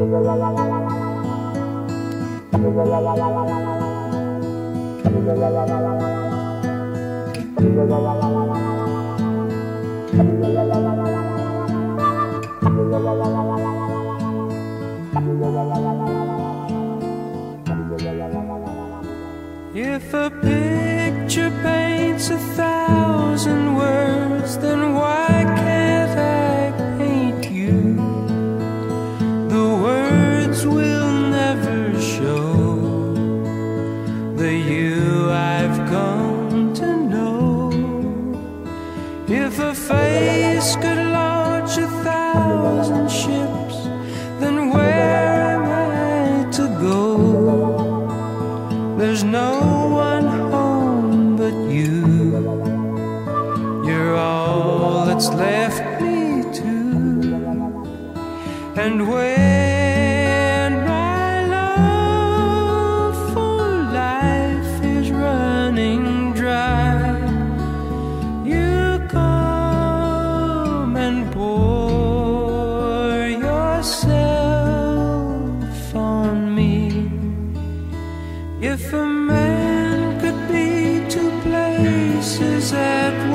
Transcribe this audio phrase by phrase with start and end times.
[0.00, 0.06] If
[20.14, 25.27] a picture paints a thousand words, then why
[55.38, 56.74] left me to.
[58.84, 63.62] And when my love for
[64.04, 67.16] life is running dry,
[68.44, 74.14] you come and pour yourself
[75.94, 76.74] on me.
[78.60, 83.27] If a man could be two places at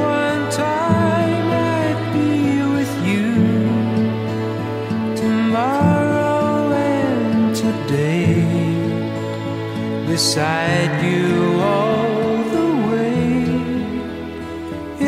[10.14, 13.24] beside you all the way.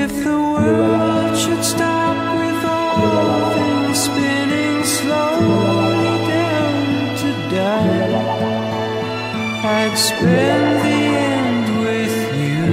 [0.03, 6.85] If the world should stop with all things spinning slowly down
[7.21, 8.15] to die.
[9.77, 11.01] I'd spend the
[11.35, 12.63] end with you.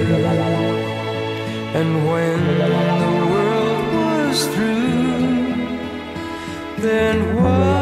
[1.78, 2.40] And when
[3.04, 5.20] the world was through,
[6.86, 7.81] then one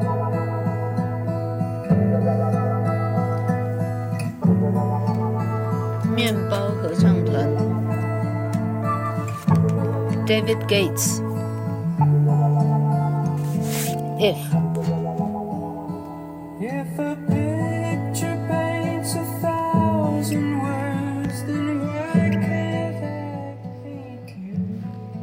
[6.31, 7.49] 面包合唱团
[10.25, 11.19] ，David Gates。
[14.17, 14.37] If
[16.61, 22.95] If a picture paints a thousand words, then why can't I
[23.83, 24.55] paint you?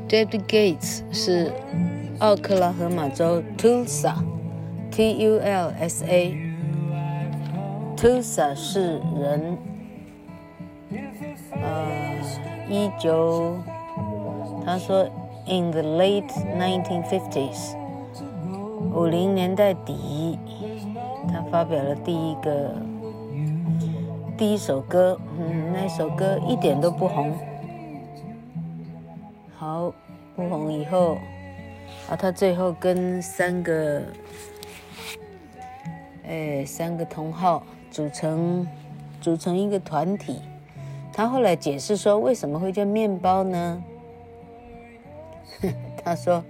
[0.09, 1.51] David Gates 是
[2.19, 6.37] 奥克拉荷马州 Tulsa，T-U-L-S-A。
[7.97, 9.59] Tulsa 是人，呃，
[12.71, 13.57] 一九，
[14.65, 15.05] 他说
[15.47, 17.75] in the late 1950s，
[18.93, 20.39] 五零年代底，
[21.33, 22.75] 他发表了第一个
[24.37, 27.33] 第一首歌，嗯，那首歌一点都不红。
[29.57, 29.91] 好，
[30.37, 31.17] 不红以后，
[32.11, 34.03] 啊，他最后跟三个，
[36.29, 38.69] 哎，三个同好组成
[39.23, 40.41] 组成一个团体。
[41.19, 43.83] 他后来解释说，为什么会叫面包呢？
[46.05, 46.45] 他说，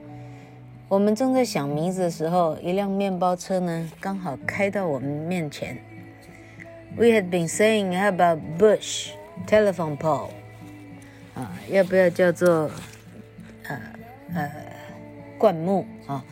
[0.91, 5.79] 我们正在想名字的时候，一辆面包车呢，刚好开到我们面前。
[6.99, 9.13] We had been saying about bush
[9.47, 10.29] telephone pole，
[11.35, 12.71] 啊，要不要叫做？
[13.67, 13.81] 呃
[14.35, 14.51] 呃，
[15.39, 16.23] 灌木啊，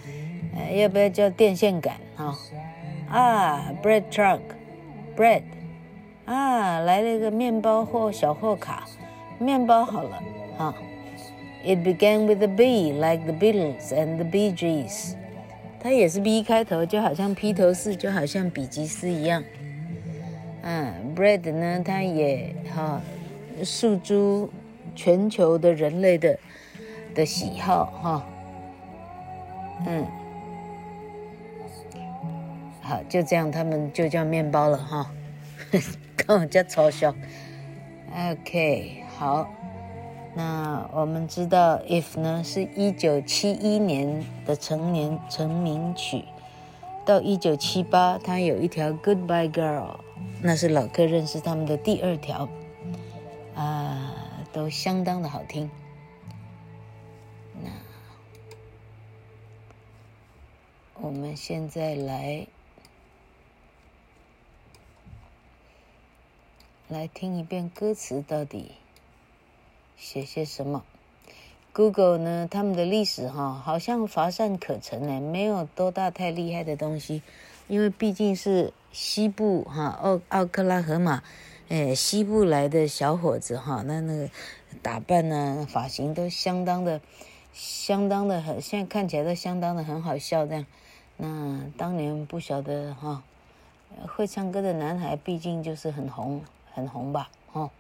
[0.55, 2.37] 呃，要不要叫电线杆啊？
[3.09, 5.41] 啊，bread truck，bread，
[6.27, 8.85] 啊，来了一个面包货小货卡，
[9.39, 10.23] 面包好了
[10.59, 10.75] 啊。
[11.65, 15.15] It began with a B, like the Beatles and the Bee Gees。
[15.81, 19.43] 它也是 B 开头，就好像披头士，就好像比吉斯一样。
[20.63, 23.01] 嗯，bread 呢，它也哈
[23.63, 24.51] 诉诸
[24.95, 26.39] 全球的人类的。
[27.15, 28.27] 的喜好哈，
[29.87, 30.07] 嗯，
[32.83, 35.11] 好，就这样，他们就叫面包了哈，
[36.27, 37.15] 跟我叫嘲笑。
[38.15, 39.53] OK，好，
[40.35, 46.25] 那我们知道 If 呢是一九七一年的成年成名曲，
[47.05, 49.99] 到一九七八，他有一条 Goodbye Girl，
[50.43, 52.49] 那是老客认识他们的第二条。
[53.55, 54.13] 啊，
[54.53, 55.71] 都相当的好听。
[57.63, 57.71] 那
[61.01, 62.47] 我们现在来
[66.89, 68.71] 来听一遍歌词，到底
[69.97, 70.85] 写些什么
[71.73, 77.23] ？Google 呢，他们的历史哈，好像乏善可陈呢，没有多大太厉害的东西，
[77.67, 81.25] 因为毕竟是西部哈，奥奥克拉荷马，
[81.69, 84.31] 哎，西部来的小伙子哈，那那个
[84.81, 87.01] 打扮呢，发型都相当的，
[87.53, 90.65] 相当的很，现在看起来都相当的很好笑这样。
[91.17, 93.25] 那当年不晓得哈，
[94.15, 96.43] 会唱歌的男孩毕竟就是很红，
[96.77, 97.71] 很红吧，哈。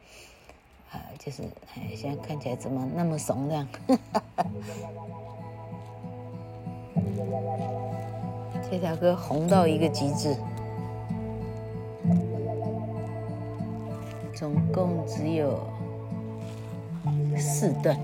[0.90, 1.42] 啊，就是
[1.74, 3.68] 哎，现在看起来怎么那么怂这样？
[8.70, 10.34] 这条歌红到一个极致，
[14.34, 15.60] 总共只有
[17.36, 17.94] 四段。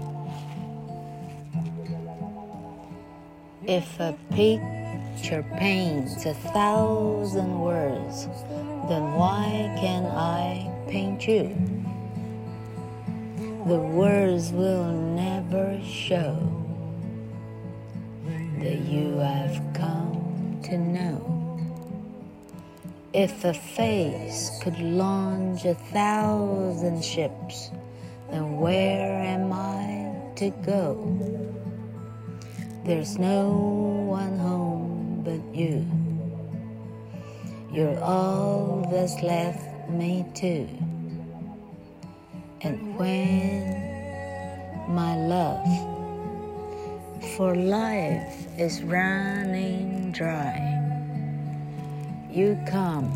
[3.65, 8.27] If a picture paints a thousand words,
[8.89, 11.49] then why can I paint you?
[13.67, 16.37] The words will never show
[18.59, 21.17] that you have come to know.
[23.15, 27.71] If a face could launch a thousand ships,
[28.31, 30.85] then where am I to go?
[32.85, 33.49] There's no
[34.09, 35.87] one home but you.
[37.73, 40.67] You're all that's left me to.
[42.63, 43.77] And when
[44.89, 45.67] my love
[47.37, 50.59] for life is running dry,
[52.31, 53.11] you come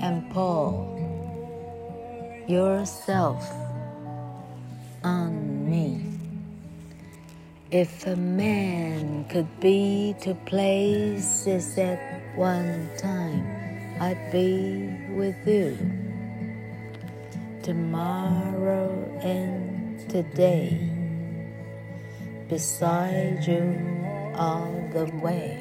[0.00, 0.94] and pour
[2.46, 3.48] yourself
[5.02, 6.04] on me.
[7.70, 11.98] If a man could be two places at
[12.36, 13.53] one time,
[14.04, 15.78] I'd be with you
[17.62, 18.92] tomorrow
[19.22, 20.76] and today
[22.46, 23.64] beside you
[24.36, 25.56] all the way.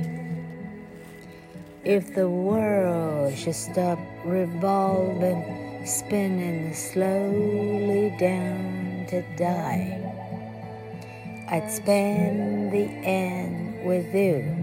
[1.86, 10.04] If the world should stop revolving, spinning slowly down to die,
[11.48, 14.63] I'd spend the end with you.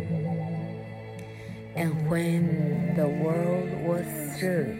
[1.80, 4.04] And when the world was
[4.38, 4.76] through,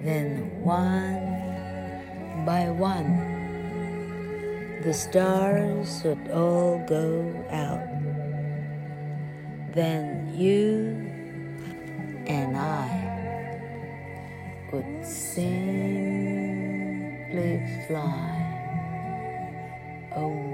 [0.00, 3.20] then one by one,
[4.82, 7.84] the stars would all go out.
[9.74, 10.96] Then you
[12.26, 12.88] and I
[14.72, 16.14] would simply
[17.86, 18.40] fly
[20.16, 20.53] away.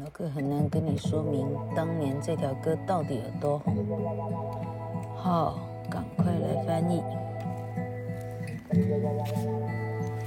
[0.00, 3.74] 老哥很难跟你说明当年这条歌到底有多红。
[5.16, 5.58] 好，
[5.90, 7.02] 赶快来翻译。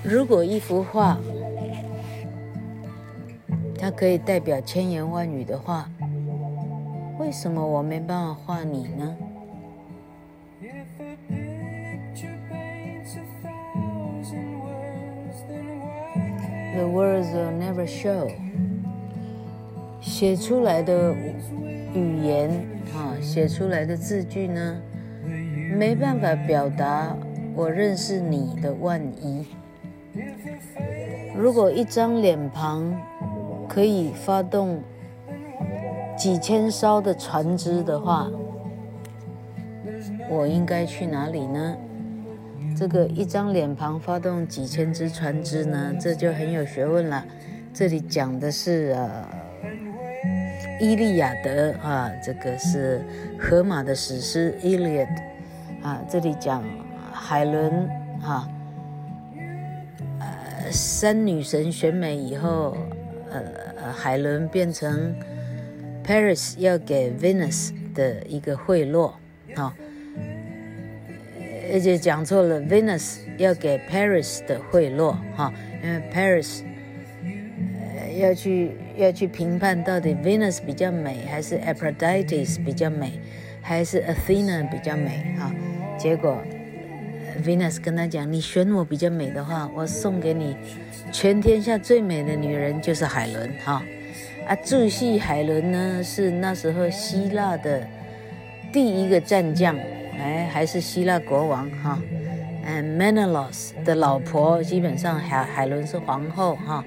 [0.03, 1.17] 如果一幅画，
[3.79, 5.89] 它可以代表千言万语的话，
[7.17, 9.15] 为什么我没办法画你呢
[16.75, 18.29] ？The words will never show.
[20.21, 21.15] 写出来的
[21.95, 22.47] 语言
[22.93, 24.79] 啊，写出来的字句呢，
[25.75, 27.17] 没办法表达
[27.55, 29.47] 我认识你的万一。
[31.35, 32.95] 如果一张脸庞
[33.67, 34.79] 可以发动
[36.15, 38.29] 几千艘的船只的话，
[40.29, 41.75] 我应该去哪里呢？
[42.77, 47.25] 这个一张脸庞发动几千只船只呢，这就很有学问了。
[47.73, 49.40] 这里讲的是呃。
[50.81, 53.05] 伊利亚德啊，这个是
[53.37, 55.07] 荷马的史诗《Iliad》
[55.85, 56.63] 啊，这里讲
[57.13, 57.87] 海伦
[58.23, 58.49] 啊，
[60.19, 62.75] 呃，三女神选美以后，
[63.29, 65.13] 呃，海伦变成
[66.03, 69.11] Paris 要给 Venus 的一个贿赂
[69.53, 69.71] 啊，
[71.71, 76.63] 而且讲错了，Venus 要给 Paris 的贿赂哈，因为 Paris
[78.17, 78.71] 要去。
[79.03, 83.19] 要去评判到底 Venus 比较美，还是 Aphrodite 比较美，
[83.61, 85.53] 还是 Athena 比较美啊？
[85.97, 86.41] 结果
[87.43, 90.55] Venus 跟他讲：“你选我比较美的话，我送给你
[91.11, 93.81] 全天下最美的女人就是海伦哈。”
[94.47, 97.87] 啊，驻西海伦呢是那时候希腊的
[98.71, 99.77] 第一个战将，
[100.19, 101.99] 哎，还是希腊国王哈。
[102.63, 106.83] 嗯，Menelaus 的老婆，基本上海海伦是皇后哈。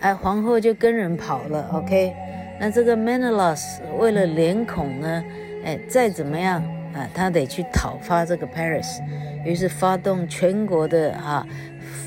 [0.00, 2.14] 哎，皇后就跟人跑了，OK。
[2.58, 5.24] 那这个 Menelaus 为了脸孔呢，
[5.64, 6.62] 哎，再怎么样
[6.94, 9.00] 啊，他得去讨伐这个 Paris，
[9.44, 11.46] 于是发动全国的哈，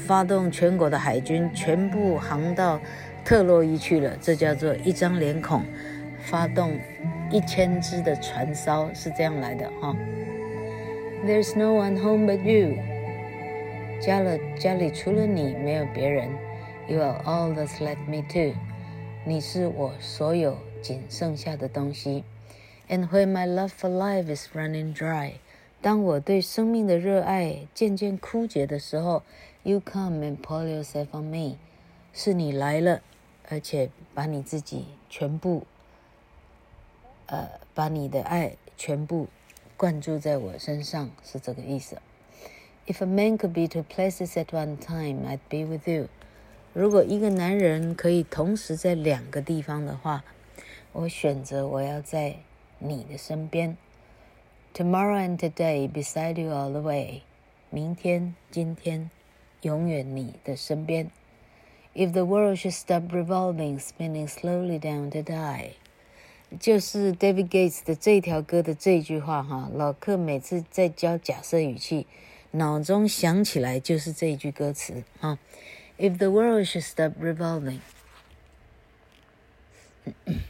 [0.08, 2.80] 发动全国的海军，全部航到
[3.24, 4.18] 特洛伊去了。
[4.20, 5.64] 这叫做一张脸孔，
[6.20, 6.72] 发动
[7.30, 9.96] 一千只的船艘，是这样来的哈。
[11.26, 12.76] There's no one home but you。
[14.02, 16.28] 家了家里除了你没有别人。
[16.89, 18.55] You are all that's left me too。
[19.25, 22.25] 你是我所有仅剩下的东西。
[22.89, 25.35] And when my love for life is running dry，
[25.83, 29.23] 当我对生命的热爱渐渐枯竭的时候，
[29.63, 31.59] You come and pour yourself on me。
[32.15, 33.03] 是你来了，
[33.51, 35.67] 而且把你自己全部，
[37.27, 39.29] 呃，把你的爱全部
[39.77, 41.99] 灌注在我身上，是这个意思。
[42.87, 46.09] If a man could be two places at one time, I'd be with you。
[46.74, 50.24] 如果一个男人可以同时在两个地方的话，
[50.92, 52.38] 我选择我要在
[52.80, 53.78] 你的身边。
[54.74, 57.22] Tomorrow and today beside you all the way。
[57.70, 59.12] 明天、今天，
[59.62, 61.12] 永远你的身边。
[61.94, 65.74] If the world should stop revolving, spinning slowly down to die，
[66.60, 69.70] 就是 David Gates 的这条歌的这句话哈。
[69.76, 72.08] 老克每次在教假设语气，
[72.50, 75.38] 脑中想起来就是这一句歌词哈。
[76.04, 77.80] If the world should stop revolving，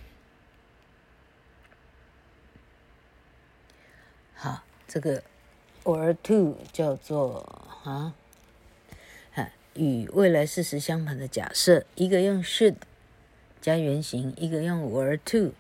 [4.33, 5.22] 好，这个
[5.83, 7.45] or to 叫做
[7.83, 8.15] 啊，
[9.75, 12.77] 与未来事实相反的假设，一个用 should
[13.62, 15.53] 加原形，一个用 or to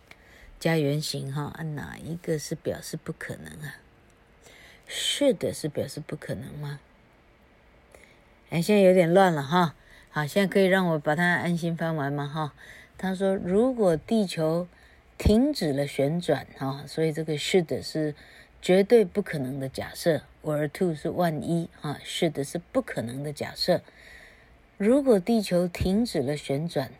[0.59, 3.75] 加原形，哈，哪一个是表示不可能啊
[4.89, 6.79] ？should 是表示不可能吗？
[8.49, 9.75] 哎，现在有点乱了哈。
[10.15, 12.27] 好，现在可以让我把它安心翻完吗？
[12.27, 12.53] 哈，
[12.99, 14.67] 他说如果地球
[15.17, 18.13] 停止了旋转，哈，所以这个 should 是
[18.61, 23.81] 绝对不可能的假设，or to 是万一，哈，should 是不可能的假设。
[24.77, 26.91] 如果地球停止了旋转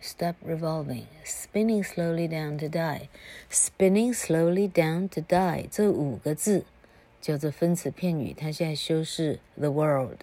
[0.00, 6.64] ，stop revolving，spinning slowly down to die，spinning slowly down to die，这五个字
[7.20, 10.18] 叫做分词片语，它现在修饰 the world。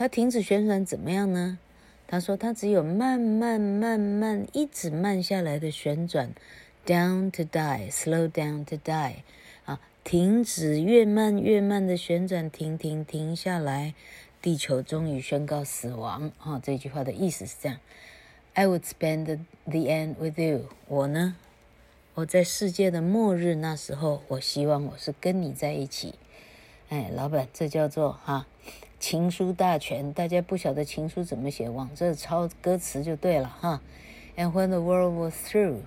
[0.00, 1.58] 它停止旋转怎么样呢？
[2.06, 6.32] 他说它只有慢慢慢慢一直慢下来的旋转
[6.86, 9.16] ，down to die，slow down to die，
[9.66, 13.92] 啊，停止越慢越慢的旋转，停停停下来，
[14.40, 16.32] 地球终于宣告死亡。
[16.38, 17.78] 哈、哦，这句话的意思是这样
[18.54, 19.26] ：I would spend
[19.66, 20.70] the, end with you。
[20.88, 21.36] 我呢，
[22.14, 26.14] 我在世界的末日那时候，我希望我是跟你在一起。
[26.88, 28.46] 哎，老板，这叫做哈。
[29.00, 33.80] 情书大全，大家不晓得情书怎么写，往这抄歌词就对了哈。
[34.36, 35.78] And when the world was through，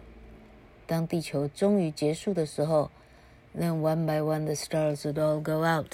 [0.88, 2.90] 当地球终于结束的时候
[3.56, 5.94] ，then one by one the stars would all go out，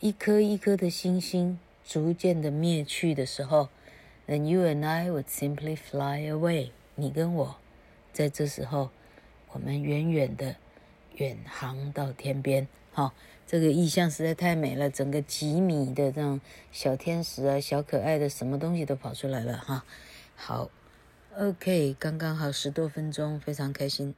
[0.00, 3.68] 一颗一颗的星星逐渐的灭去的时候
[4.26, 7.56] ，then you and I would simply fly away，你跟我，
[8.14, 8.88] 在这时候，
[9.52, 10.56] 我们远远的
[11.16, 13.12] 远航到天边，好。
[13.48, 16.40] 这个意象实在太美了，整个几米的这种
[16.72, 19.84] 小天使啊，小可爱的，什么东西都跑出来了哈。
[20.34, 20.68] 好
[21.38, 24.16] ，OK，刚刚好十多分钟，非常开心。